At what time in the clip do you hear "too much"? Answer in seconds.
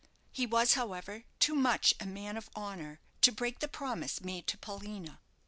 1.39-1.93